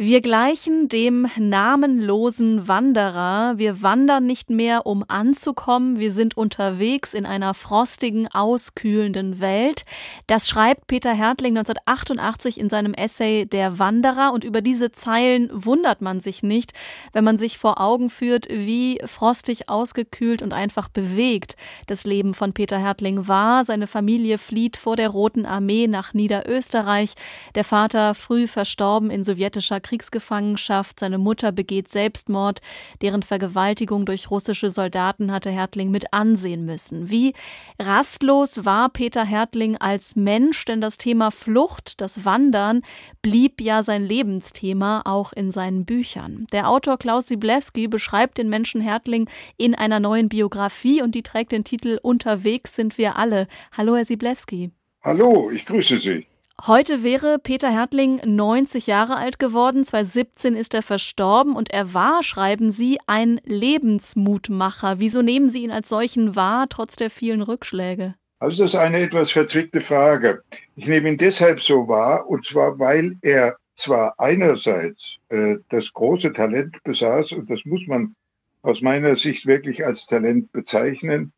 Wir 0.00 0.20
gleichen 0.20 0.88
dem 0.88 1.26
namenlosen 1.36 2.68
Wanderer. 2.68 3.54
Wir 3.56 3.82
wandern 3.82 4.26
nicht 4.26 4.48
mehr, 4.48 4.86
um 4.86 5.04
anzukommen. 5.08 5.98
Wir 5.98 6.12
sind 6.12 6.36
unterwegs 6.36 7.14
in 7.14 7.26
einer 7.26 7.52
frostigen, 7.52 8.28
auskühlenden 8.28 9.40
Welt. 9.40 9.84
Das 10.28 10.48
schreibt 10.48 10.86
Peter 10.86 11.12
Hertling 11.12 11.58
1988 11.58 12.60
in 12.60 12.70
seinem 12.70 12.94
Essay 12.94 13.44
Der 13.44 13.80
Wanderer. 13.80 14.32
Und 14.32 14.44
über 14.44 14.60
diese 14.60 14.92
Zeilen 14.92 15.50
wundert 15.52 16.00
man 16.00 16.20
sich 16.20 16.44
nicht, 16.44 16.74
wenn 17.12 17.24
man 17.24 17.36
sich 17.36 17.58
vor 17.58 17.80
Augen 17.80 18.08
führt, 18.08 18.46
wie 18.48 19.00
frostig, 19.04 19.68
ausgekühlt 19.68 20.42
und 20.42 20.52
einfach 20.52 20.88
bewegt 20.88 21.56
das 21.88 22.04
Leben 22.04 22.34
von 22.34 22.52
Peter 22.52 22.78
Hertling 22.78 23.26
war. 23.26 23.64
Seine 23.64 23.88
Familie 23.88 24.38
flieht 24.38 24.76
vor 24.76 24.94
der 24.94 25.08
Roten 25.08 25.44
Armee 25.44 25.88
nach 25.88 26.14
Niederösterreich. 26.14 27.14
Der 27.56 27.64
Vater 27.64 28.14
früh 28.14 28.46
verstorben 28.46 29.10
in 29.10 29.24
sowjetischer 29.24 29.80
Kriegsgefangenschaft. 29.88 31.00
Seine 31.00 31.18
Mutter 31.18 31.50
begeht 31.50 31.88
Selbstmord. 31.88 32.60
Deren 33.00 33.22
Vergewaltigung 33.22 34.04
durch 34.04 34.30
russische 34.30 34.68
Soldaten 34.68 35.32
hatte 35.32 35.50
Hertling 35.50 35.90
mit 35.90 36.12
ansehen 36.12 36.66
müssen. 36.66 37.08
Wie 37.10 37.32
rastlos 37.78 38.64
war 38.66 38.90
Peter 38.90 39.24
Hertling 39.24 39.76
als 39.78 40.14
Mensch, 40.14 40.64
denn 40.66 40.80
das 40.80 40.98
Thema 40.98 41.30
Flucht, 41.30 42.00
das 42.02 42.24
Wandern, 42.26 42.82
blieb 43.22 43.60
ja 43.62 43.82
sein 43.82 44.04
Lebensthema 44.04 45.02
auch 45.06 45.32
in 45.32 45.50
seinen 45.50 45.86
Büchern. 45.86 46.46
Der 46.52 46.68
Autor 46.68 46.98
Klaus 46.98 47.28
Siblewski 47.28 47.88
beschreibt 47.88 48.36
den 48.36 48.50
Menschen 48.50 48.82
Hertling 48.82 49.28
in 49.56 49.74
einer 49.74 50.00
neuen 50.00 50.28
Biografie 50.28 51.02
und 51.02 51.14
die 51.14 51.22
trägt 51.22 51.52
den 51.52 51.64
Titel 51.64 51.98
Unterwegs 52.02 52.76
sind 52.76 52.98
wir 52.98 53.16
alle. 53.16 53.48
Hallo, 53.76 53.96
Herr 53.96 54.04
Siblewski. 54.04 54.70
Hallo, 55.02 55.50
ich 55.50 55.64
grüße 55.64 55.98
Sie. 55.98 56.26
Heute 56.66 57.04
wäre 57.04 57.38
Peter 57.38 57.70
Hertling 57.70 58.20
90 58.24 58.88
Jahre 58.88 59.16
alt 59.16 59.38
geworden. 59.38 59.84
2017 59.84 60.56
ist 60.56 60.74
er 60.74 60.82
verstorben 60.82 61.54
und 61.54 61.70
er 61.70 61.94
war, 61.94 62.24
schreiben 62.24 62.72
Sie, 62.72 62.98
ein 63.06 63.40
Lebensmutmacher. 63.44 64.98
Wieso 64.98 65.22
nehmen 65.22 65.48
Sie 65.48 65.62
ihn 65.62 65.70
als 65.70 65.88
solchen 65.88 66.34
wahr, 66.34 66.66
trotz 66.68 66.96
der 66.96 67.10
vielen 67.10 67.42
Rückschläge? 67.42 68.16
Also 68.40 68.64
das 68.64 68.74
ist 68.74 68.80
eine 68.80 69.00
etwas 69.00 69.30
verzwickte 69.30 69.80
Frage. 69.80 70.42
Ich 70.74 70.88
nehme 70.88 71.08
ihn 71.08 71.16
deshalb 71.16 71.60
so 71.60 71.86
wahr, 71.86 72.28
und 72.28 72.44
zwar 72.44 72.78
weil 72.80 73.16
er 73.22 73.56
zwar 73.76 74.18
einerseits 74.18 75.16
äh, 75.28 75.56
das 75.68 75.92
große 75.92 76.32
Talent 76.32 76.82
besaß, 76.82 77.32
und 77.32 77.48
das 77.50 77.64
muss 77.64 77.86
man 77.86 78.16
aus 78.62 78.80
meiner 78.80 79.14
Sicht 79.14 79.46
wirklich 79.46 79.86
als 79.86 80.06
Talent 80.06 80.50
bezeichnen, 80.50 81.32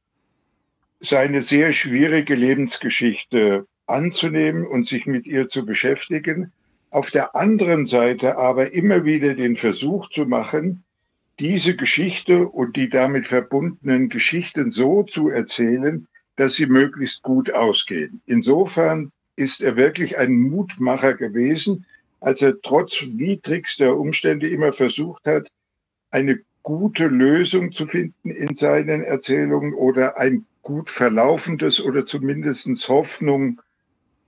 seine 1.01 1.43
sehr 1.43 1.73
schwierige 1.73 2.35
Lebensgeschichte 2.35 3.67
anzunehmen 3.91 4.67
und 4.67 4.87
sich 4.87 5.07
mit 5.07 5.27
ihr 5.27 5.49
zu 5.49 5.65
beschäftigen. 5.67 6.53
Auf 6.91 7.11
der 7.11 7.37
anderen 7.37 7.87
Seite 7.87 8.37
aber 8.37 8.73
immer 8.73 9.05
wieder 9.05 9.35
den 9.35 9.57
Versuch 9.57 10.09
zu 10.11 10.27
machen, 10.27 10.85
diese 11.39 11.75
Geschichte 11.75 12.49
und 12.49 12.77
die 12.77 12.89
damit 12.89 13.27
verbundenen 13.27 14.09
Geschichten 14.09 14.71
so 14.71 15.05
zu 15.05 15.29
erzählen, 15.31 16.07
dass 16.37 16.55
sie 16.55 16.67
möglichst 16.67 17.23
gut 17.23 17.53
ausgehen. 17.53 18.21
Insofern 18.27 19.13
ist 19.37 19.63
er 19.63 19.77
wirklich 19.77 20.19
ein 20.19 20.33
Mutmacher 20.39 21.15
gewesen, 21.15 21.87
als 22.21 22.43
er 22.43 22.61
trotz 22.61 23.03
widrigster 23.03 23.97
Umstände 23.97 24.49
immer 24.49 24.73
versucht 24.73 25.27
hat, 25.27 25.49
eine 26.11 26.41
gute 26.63 27.07
Lösung 27.07 27.73
zu 27.73 27.87
finden 27.87 28.31
in 28.31 28.55
seinen 28.55 29.03
Erzählungen 29.03 29.73
oder 29.75 30.19
ein 30.19 30.45
gut 30.63 30.91
verlaufendes 30.91 31.81
oder 31.83 32.05
zumindest 32.05 32.69
Hoffnung 32.89 33.61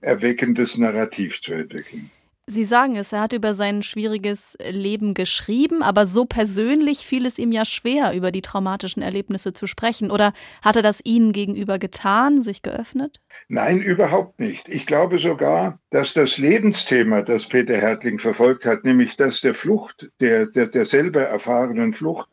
erweckendes 0.03 0.77
Narrativ 0.77 1.41
zu 1.41 1.53
entwickeln. 1.53 2.11
Sie 2.45 2.65
sagen 2.65 2.97
es, 2.97 3.13
er 3.13 3.21
hat 3.21 3.31
über 3.31 3.53
sein 3.53 3.83
schwieriges 3.83 4.57
Leben 4.69 5.13
geschrieben, 5.13 5.81
aber 5.81 6.05
so 6.05 6.25
persönlich 6.25 7.05
fiel 7.05 7.25
es 7.25 7.39
ihm 7.39 7.53
ja 7.53 7.63
schwer, 7.63 8.13
über 8.13 8.31
die 8.31 8.41
traumatischen 8.41 9.01
Erlebnisse 9.01 9.53
zu 9.53 9.65
sprechen. 9.65 10.11
Oder 10.11 10.33
hat 10.61 10.75
er 10.75 10.81
das 10.81 10.99
Ihnen 11.05 11.31
gegenüber 11.31 11.79
getan, 11.79 12.41
sich 12.41 12.61
geöffnet? 12.61 13.21
Nein, 13.47 13.81
überhaupt 13.81 14.41
nicht. 14.41 14.67
Ich 14.67 14.85
glaube 14.85 15.19
sogar, 15.19 15.79
dass 15.89 16.13
das 16.13 16.37
Lebensthema, 16.37 17.21
das 17.21 17.47
Peter 17.47 17.77
Hertling 17.77 18.19
verfolgt 18.19 18.65
hat, 18.65 18.83
nämlich 18.83 19.15
das 19.15 19.39
der 19.39 19.53
Flucht, 19.53 20.11
der, 20.19 20.45
der, 20.47 20.67
der 20.67 20.85
selber 20.85 21.21
erfahrenen 21.21 21.93
Flucht, 21.93 22.27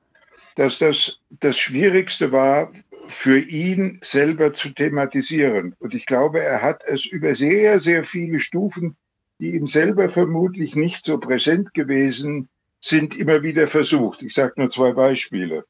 dass 0.56 0.78
das 0.78 1.21
das 1.31 1.56
Schwierigste 1.56 2.33
war, 2.33 2.73
für 3.10 3.38
ihn 3.38 3.98
selber 4.03 4.53
zu 4.53 4.71
thematisieren. 4.71 5.75
Und 5.78 5.94
ich 5.94 6.06
glaube, 6.06 6.41
er 6.41 6.62
hat 6.62 6.82
es 6.87 7.04
über 7.04 7.34
sehr, 7.34 7.78
sehr 7.78 8.04
viele 8.04 8.41
Stufen, 8.41 8.97
die 9.38 9.54
ihm 9.54 9.66
selber 9.66 10.09
vermutlich 10.09 10.76
nicht 10.76 11.04
so 11.04 11.19
präsent 11.19 11.75
gewesen 11.75 12.49
sind, 12.81 13.16
immer 13.19 13.43
wieder 13.43 13.66
versucht. 13.66 14.22
Ich 14.22 14.34
sage 14.34 14.54
nur 14.56 14.70
zwei 14.70 14.93
Beispiele. 14.93 15.65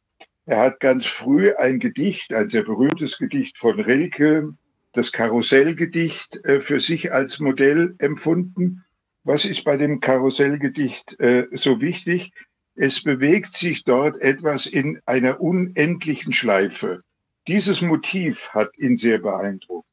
Er 0.46 0.58
hat 0.58 0.80
ganz 0.80 1.06
früh 1.06 1.52
ein 1.54 1.78
Gedicht, 1.78 2.32
ein 2.32 2.48
sehr 2.48 2.62
berühmtes 2.62 3.18
Gedicht 3.18 3.58
von 3.58 3.78
Rilke, 3.78 4.54
das 4.92 5.12
Karussellgedicht, 5.12 6.44
äh, 6.44 6.60
für 6.60 6.80
sich 6.80 7.12
als 7.12 7.38
Modell 7.38 7.94
empfunden. 7.98 8.84
Was 9.22 9.44
ist 9.44 9.64
bei 9.64 9.76
dem 9.76 10.00
Karussellgedicht 10.00 11.18
äh, 11.20 11.46
so 11.52 11.80
wichtig? 11.80 12.32
Es 12.74 13.02
bewegt 13.02 13.52
sich 13.52 13.84
dort 13.84 14.20
etwas 14.20 14.66
in 14.66 15.00
einer 15.06 15.40
unendlichen 15.40 16.32
Schleife. 16.32 17.02
Dieses 17.48 17.80
Motiv 17.80 18.50
hat 18.50 18.76
ihn 18.76 18.96
sehr 18.96 19.18
beeindruckt. 19.18 19.88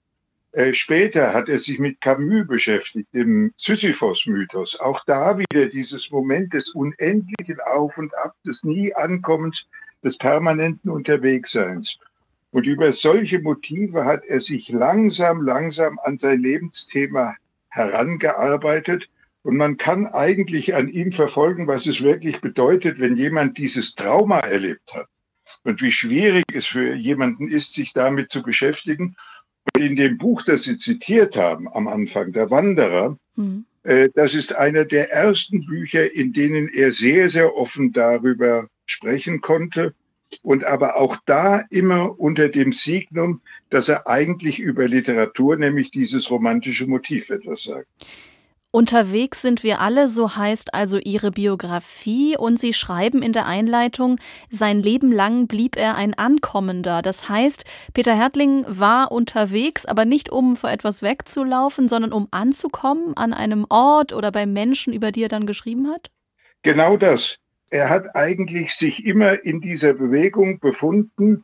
Äh, 0.51 0.73
später 0.73 1.33
hat 1.33 1.47
er 1.47 1.59
sich 1.59 1.79
mit 1.79 2.01
Camus 2.01 2.45
beschäftigt, 2.45 3.07
dem 3.13 3.53
Sisyphos-Mythos. 3.57 4.79
Auch 4.79 5.03
da 5.05 5.37
wieder 5.37 5.67
dieses 5.67 6.11
Moment 6.11 6.53
des 6.53 6.69
unendlichen 6.69 7.59
Auf 7.61 7.97
und 7.97 8.13
Ab, 8.17 8.35
des 8.45 8.63
Nie-Ankommens, 8.63 9.65
des 10.03 10.17
permanenten 10.17 10.91
Unterwegsseins. 10.91 11.97
Und 12.51 12.65
über 12.65 12.91
solche 12.91 13.39
Motive 13.39 14.03
hat 14.03 14.25
er 14.25 14.41
sich 14.41 14.69
langsam, 14.69 15.41
langsam 15.41 15.99
an 16.03 16.17
sein 16.17 16.41
Lebensthema 16.41 17.35
herangearbeitet. 17.69 19.09
Und 19.43 19.55
man 19.55 19.77
kann 19.77 20.07
eigentlich 20.07 20.75
an 20.75 20.89
ihm 20.89 21.13
verfolgen, 21.13 21.67
was 21.67 21.85
es 21.85 22.01
wirklich 22.01 22.41
bedeutet, 22.41 22.99
wenn 22.99 23.15
jemand 23.15 23.57
dieses 23.57 23.95
Trauma 23.95 24.39
erlebt 24.39 24.93
hat 24.93 25.07
und 25.63 25.81
wie 25.81 25.91
schwierig 25.91 26.45
es 26.53 26.65
für 26.65 26.93
jemanden 26.95 27.47
ist, 27.47 27.73
sich 27.73 27.93
damit 27.93 28.29
zu 28.29 28.41
beschäftigen. 28.41 29.15
Und 29.73 29.83
in 29.83 29.95
dem 29.95 30.17
Buch, 30.17 30.43
das 30.43 30.63
Sie 30.63 30.77
zitiert 30.77 31.35
haben 31.35 31.67
am 31.73 31.87
Anfang, 31.87 32.31
Der 32.31 32.49
Wanderer, 32.49 33.17
mhm. 33.35 33.65
äh, 33.83 34.09
das 34.15 34.33
ist 34.33 34.55
einer 34.55 34.85
der 34.85 35.11
ersten 35.11 35.65
Bücher, 35.65 36.13
in 36.13 36.33
denen 36.33 36.69
er 36.69 36.91
sehr, 36.91 37.29
sehr 37.29 37.55
offen 37.55 37.91
darüber 37.91 38.67
sprechen 38.85 39.41
konnte 39.41 39.93
und 40.41 40.65
aber 40.65 40.97
auch 40.97 41.17
da 41.25 41.63
immer 41.69 42.19
unter 42.19 42.49
dem 42.49 42.71
Signum, 42.71 43.41
dass 43.69 43.89
er 43.89 44.07
eigentlich 44.07 44.59
über 44.59 44.87
Literatur, 44.87 45.57
nämlich 45.57 45.91
dieses 45.91 46.29
romantische 46.29 46.87
Motiv 46.87 47.29
etwas 47.29 47.63
sagt. 47.63 47.87
Unterwegs 48.71 49.41
sind 49.41 49.63
wir 49.63 49.79
alle, 49.79 50.09
so 50.09 50.35
heißt 50.35 50.73
also 50.73 50.99
Ihre 50.99 51.31
Biografie, 51.31 52.35
und 52.37 52.59
Sie 52.59 52.73
schreiben 52.73 53.21
in 53.21 53.31
der 53.31 53.45
Einleitung, 53.45 54.19
sein 54.49 54.81
Leben 54.81 55.11
lang 55.11 55.47
blieb 55.47 55.77
er 55.77 55.95
ein 55.95 56.13
Ankommender. 56.13 57.01
Das 57.01 57.29
heißt, 57.29 57.63
Peter 57.93 58.13
Hertling 58.13 58.65
war 58.67 59.11
unterwegs, 59.13 59.85
aber 59.85 60.03
nicht 60.03 60.29
um 60.29 60.57
vor 60.57 60.69
etwas 60.69 61.01
wegzulaufen, 61.01 61.87
sondern 61.87 62.11
um 62.11 62.27
anzukommen 62.31 63.15
an 63.15 63.33
einem 63.33 63.65
Ort 63.69 64.11
oder 64.11 64.33
bei 64.33 64.45
Menschen, 64.45 64.91
über 64.91 65.13
die 65.13 65.23
er 65.23 65.29
dann 65.29 65.45
geschrieben 65.45 65.87
hat? 65.87 66.11
Genau 66.61 66.97
das. 66.97 67.37
Er 67.69 67.89
hat 67.89 68.15
eigentlich 68.15 68.75
sich 68.75 69.05
immer 69.05 69.43
in 69.45 69.61
dieser 69.61 69.93
Bewegung 69.93 70.59
befunden, 70.59 71.43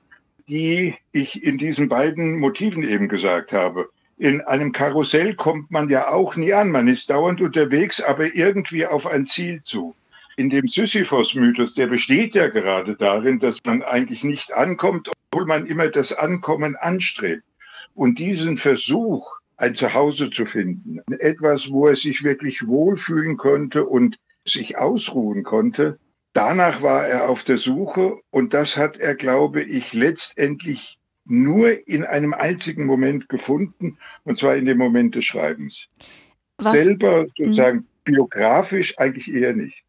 die 0.49 0.95
ich 1.13 1.41
in 1.41 1.57
diesen 1.57 1.87
beiden 1.87 2.37
Motiven 2.39 2.83
eben 2.83 3.07
gesagt 3.07 3.53
habe 3.53 3.87
in 4.23 4.39
einem 4.39 4.71
Karussell 4.71 5.35
kommt 5.35 5.69
man 5.69 5.89
ja 5.89 6.07
auch 6.07 6.37
nie 6.37 6.53
an. 6.53 6.71
Man 6.71 6.87
ist 6.87 7.09
dauernd 7.09 7.41
unterwegs, 7.41 7.99
aber 7.99 8.33
irgendwie 8.33 8.85
auf 8.85 9.05
ein 9.05 9.25
Ziel 9.25 9.61
zu. 9.63 9.95
In 10.37 10.49
dem 10.49 10.65
Sisyphos-Mythos, 10.65 11.73
der 11.73 11.87
besteht 11.87 12.33
ja 12.33 12.47
gerade 12.47 12.95
darin, 12.95 13.39
dass 13.39 13.57
man 13.65 13.83
eigentlich 13.83 14.23
nicht 14.23 14.53
ankommt, 14.53 15.09
obwohl 15.09 15.45
man 15.45 15.65
immer 15.65 15.89
das 15.89 16.13
Ankommen 16.13 16.77
anstrebt. 16.77 17.43
Und 17.95 18.17
diesen 18.17 18.55
Versuch, 18.55 19.29
ein 19.57 19.75
Zuhause 19.75 20.29
zu 20.29 20.45
finden, 20.45 21.01
etwas, 21.19 21.69
wo 21.69 21.87
er 21.87 21.97
sich 21.97 22.23
wirklich 22.23 22.65
wohlfühlen 22.65 23.35
konnte 23.35 23.83
und 23.83 24.17
sich 24.45 24.77
ausruhen 24.77 25.43
konnte, 25.43 25.99
danach 26.31 26.81
war 26.81 27.05
er 27.05 27.27
auf 27.29 27.43
der 27.43 27.57
Suche 27.57 28.19
und 28.31 28.53
das 28.53 28.77
hat 28.77 28.95
er, 28.95 29.15
glaube 29.15 29.61
ich, 29.61 29.91
letztendlich 29.91 30.97
nur 31.25 31.87
in 31.87 32.03
einem 32.03 32.33
einzigen 32.33 32.85
Moment 32.85 33.29
gefunden, 33.29 33.97
und 34.23 34.37
zwar 34.37 34.55
in 34.55 34.65
dem 34.65 34.77
Moment 34.77 35.15
des 35.15 35.25
Schreibens. 35.25 35.87
Was? 36.57 36.73
Selber 36.73 37.25
sozusagen 37.37 37.79
hm. 37.79 37.87
biografisch 38.03 38.97
eigentlich 38.97 39.33
eher 39.33 39.53
nicht. 39.53 39.83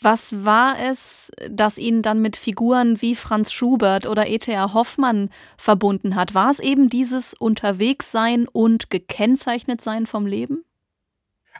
Was 0.00 0.44
war 0.44 0.76
es, 0.78 1.32
das 1.48 1.78
ihn 1.78 2.02
dann 2.02 2.20
mit 2.20 2.36
Figuren 2.36 3.00
wie 3.00 3.14
Franz 3.14 3.52
Schubert 3.52 4.06
oder 4.06 4.26
E.T.A. 4.26 4.74
Hoffmann 4.74 5.30
verbunden 5.56 6.14
hat? 6.14 6.34
War 6.34 6.50
es 6.50 6.60
eben 6.60 6.90
dieses 6.90 7.32
Unterwegssein 7.32 8.46
und 8.46 8.90
gekennzeichnet 8.90 9.80
sein 9.80 10.04
vom 10.04 10.26
Leben? 10.26 10.62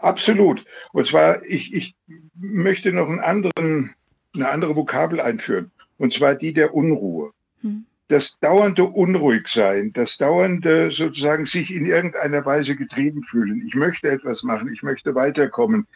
Absolut. 0.01 0.67
Und 0.93 1.07
zwar, 1.07 1.43
ich, 1.47 1.73
ich 1.73 1.95
möchte 2.35 2.93
noch 2.93 3.09
einen 3.09 3.21
anderen, 3.21 3.95
eine 4.35 4.51
andere 4.51 4.77
Vokabel 4.77 5.23
einführen, 5.23 5.71
und 5.97 6.13
zwar 6.13 6.35
die 6.35 6.53
der 6.53 6.75
Unruhe. 6.75 7.33
Hm. 7.63 7.87
Das 8.15 8.39
dauernde 8.39 8.85
Unruhigsein, 8.85 9.93
das 9.93 10.19
dauernde 10.19 10.91
sozusagen 10.93 11.47
sich 11.47 11.75
in 11.75 11.85
irgendeiner 11.85 12.47
Weise 12.47 12.77
getrieben 12.77 13.23
fühlen. 13.23 13.65
Ich 13.67 13.75
möchte 13.75 14.09
etwas 14.09 14.45
machen, 14.45 14.71
ich 14.73 14.83
möchte 14.83 15.15
weiterkommen 15.17 15.87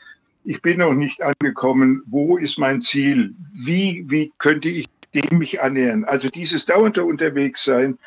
ich 0.44 0.62
bin 0.62 0.79
noch 0.79 0.94
nicht 0.94 1.23
angekommen, 1.23 2.03
wo 2.06 2.38
ist 2.38 2.59
mein 2.59 2.81
Ziel, 2.81 3.35
wie, 3.53 4.06
wie 4.09 4.32
könnte 4.38 4.70
ich 4.70 4.87
dem 5.15 5.38
mich 5.38 5.61
annähern. 5.61 6.05
Also 6.05 6.31
dieses 6.31 6.65
dauernde 6.65 7.05
Unterwegssein, 7.05 7.99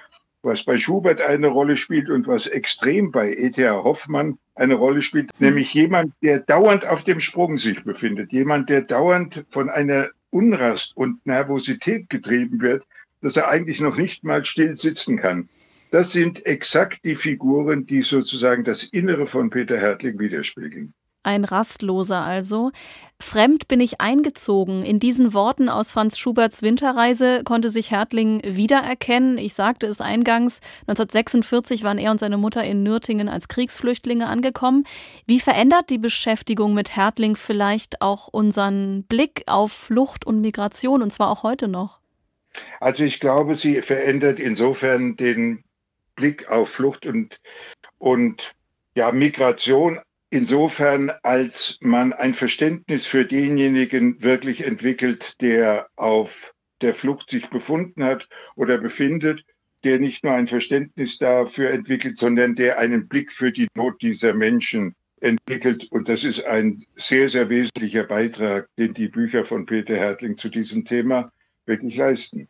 was 0.41 0.63
bei 0.63 0.79
Schubert 0.79 1.21
eine 1.21 1.47
Rolle 1.47 1.77
spielt 1.77 2.09
und 2.09 2.27
was 2.27 2.47
extrem 2.47 3.11
bei 3.11 3.31
E.T.A. 3.31 3.83
Hoffmann 3.83 4.39
eine 4.55 4.73
Rolle 4.73 5.03
spielt, 5.03 5.29
mhm. 5.39 5.45
nämlich 5.45 5.71
jemand, 5.75 6.13
der 6.23 6.39
dauernd 6.39 6.87
auf 6.87 7.03
dem 7.03 7.19
Sprung 7.19 7.57
sich 7.57 7.83
befindet, 7.83 8.31
jemand, 8.31 8.71
der 8.71 8.81
dauernd 8.81 9.45
von 9.49 9.69
einer 9.69 10.09
Unrast 10.31 10.97
und 10.97 11.23
Nervosität 11.27 12.09
getrieben 12.09 12.59
wird, 12.61 12.83
dass 13.21 13.37
er 13.37 13.49
eigentlich 13.49 13.79
noch 13.79 13.97
nicht 13.97 14.23
mal 14.23 14.45
still 14.45 14.75
sitzen 14.75 15.17
kann. 15.17 15.49
Das 15.91 16.11
sind 16.11 16.45
exakt 16.45 17.03
die 17.03 17.15
Figuren, 17.15 17.85
die 17.85 18.01
sozusagen 18.01 18.63
das 18.63 18.83
Innere 18.83 19.27
von 19.27 19.49
Peter 19.49 19.77
Hertling 19.77 20.19
widerspiegeln. 20.19 20.93
Ein 21.23 21.43
Rastloser 21.43 22.21
also. 22.21 22.71
Fremd 23.19 23.67
bin 23.67 23.79
ich 23.79 24.01
eingezogen. 24.01 24.83
In 24.83 24.99
diesen 24.99 25.35
Worten 25.35 25.69
aus 25.69 25.91
Franz 25.91 26.17
Schuberts 26.17 26.63
Winterreise 26.63 27.43
konnte 27.43 27.69
sich 27.69 27.91
Hertling 27.91 28.41
wiedererkennen. 28.43 29.37
Ich 29.37 29.53
sagte 29.53 29.85
es 29.85 30.01
eingangs, 30.01 30.61
1946 30.87 31.83
waren 31.83 31.99
er 31.99 32.09
und 32.09 32.19
seine 32.19 32.37
Mutter 32.37 32.63
in 32.63 32.81
Nürtingen 32.81 33.29
als 33.29 33.47
Kriegsflüchtlinge 33.47 34.25
angekommen. 34.25 34.85
Wie 35.27 35.39
verändert 35.39 35.91
die 35.91 35.99
Beschäftigung 35.99 36.73
mit 36.73 36.95
Hertling 36.95 37.35
vielleicht 37.35 38.01
auch 38.01 38.27
unseren 38.27 39.03
Blick 39.03 39.43
auf 39.45 39.71
Flucht 39.71 40.25
und 40.25 40.41
Migration 40.41 41.03
und 41.03 41.13
zwar 41.13 41.29
auch 41.29 41.43
heute 41.43 41.67
noch? 41.67 42.00
Also 42.79 43.03
ich 43.03 43.19
glaube, 43.19 43.55
sie 43.55 43.81
verändert 43.81 44.39
insofern 44.39 45.15
den 45.15 45.63
Blick 46.15 46.49
auf 46.49 46.69
Flucht 46.69 47.05
und, 47.05 47.39
und 47.97 48.53
ja, 48.95 49.11
Migration 49.11 49.99
insofern, 50.31 51.11
als 51.23 51.77
man 51.81 52.13
ein 52.13 52.33
Verständnis 52.33 53.05
für 53.05 53.25
denjenigen 53.25 54.23
wirklich 54.23 54.65
entwickelt, 54.65 55.35
der 55.41 55.87
auf 55.95 56.53
der 56.81 56.93
Flucht 56.95 57.29
sich 57.29 57.49
befunden 57.49 58.03
hat 58.03 58.27
oder 58.55 58.77
befindet, 58.77 59.43
der 59.83 59.99
nicht 59.99 60.23
nur 60.23 60.33
ein 60.33 60.47
Verständnis 60.47 61.17
dafür 61.17 61.71
entwickelt, 61.71 62.17
sondern 62.17 62.55
der 62.55 62.79
einen 62.79 63.07
Blick 63.07 63.31
für 63.31 63.51
die 63.51 63.67
Not 63.75 64.01
dieser 64.01 64.33
Menschen 64.33 64.95
entwickelt. 65.19 65.87
Und 65.91 66.09
das 66.09 66.23
ist 66.23 66.43
ein 66.45 66.83
sehr, 66.95 67.29
sehr 67.29 67.49
wesentlicher 67.49 68.03
Beitrag, 68.03 68.67
den 68.77 68.93
die 68.93 69.07
Bücher 69.07 69.45
von 69.45 69.65
Peter 69.65 69.95
Hertling 69.95 70.37
zu 70.37 70.49
diesem 70.49 70.85
Thema 70.85 71.31
wirklich 71.65 71.95
leisten. 71.97 72.47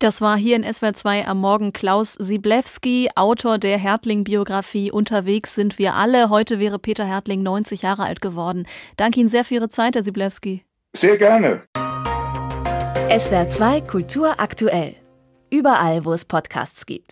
Das 0.00 0.20
war 0.20 0.38
hier 0.38 0.54
in 0.54 0.62
SWR 0.62 0.94
2 0.94 1.26
am 1.26 1.40
Morgen 1.40 1.72
Klaus 1.72 2.12
Siblewski, 2.12 3.08
Autor 3.16 3.58
der 3.58 3.78
Hertling-Biografie 3.78 4.92
Unterwegs 4.92 5.56
sind 5.56 5.76
wir 5.80 5.94
alle. 5.94 6.30
Heute 6.30 6.60
wäre 6.60 6.78
Peter 6.78 7.04
Hertling 7.04 7.42
90 7.42 7.82
Jahre 7.82 8.04
alt 8.04 8.20
geworden. 8.20 8.66
Danke 8.96 9.18
Ihnen 9.18 9.28
sehr 9.28 9.44
für 9.44 9.54
Ihre 9.54 9.70
Zeit, 9.70 9.96
Herr 9.96 10.04
Siblewski. 10.04 10.62
Sehr 10.94 11.18
gerne. 11.18 11.64
SWR 13.10 13.48
2 13.48 13.80
Kultur 13.80 14.38
aktuell. 14.38 14.94
Überall, 15.50 16.04
wo 16.04 16.12
es 16.12 16.24
Podcasts 16.24 16.86
gibt. 16.86 17.06